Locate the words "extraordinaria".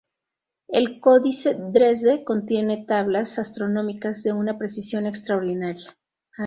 5.05-5.95